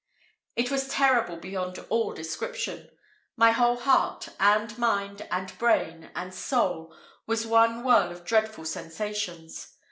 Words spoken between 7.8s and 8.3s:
whirl of